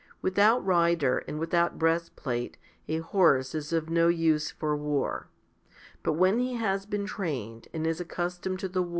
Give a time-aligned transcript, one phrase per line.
[0.23, 2.57] Without rider and without breastplate,
[2.87, 5.27] a horse is of no use for war.
[6.01, 8.89] But when he has been trained and is accustomed to the 1 John i.